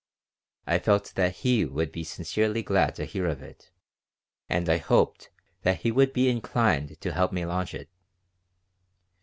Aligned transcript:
I 0.65 0.79
felt 0.79 1.11
that 1.13 1.35
he 1.41 1.63
would 1.63 1.91
be 1.91 2.03
sincerely 2.03 2.63
glad 2.63 2.95
to 2.95 3.05
hear 3.05 3.27
of 3.27 3.43
it 3.43 3.69
and 4.49 4.67
I 4.67 4.77
hoped 4.77 5.29
that 5.61 5.81
he 5.81 5.91
would 5.91 6.11
be 6.11 6.27
inclined 6.27 6.99
to 7.01 7.11
help 7.13 7.31
me 7.31 7.45
launch 7.45 7.75
it. 7.75 7.87